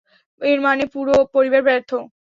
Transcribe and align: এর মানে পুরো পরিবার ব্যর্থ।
এর 0.41 0.59
মানে 0.61 0.83
পুরো 0.93 1.15
পরিবার 1.33 1.61
ব্যর্থ। 1.67 1.91